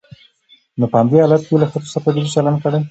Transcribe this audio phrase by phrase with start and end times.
[0.79, 2.79] نو په همدې حالت کې يې له ښځو سره تبعيضي چلن کړى.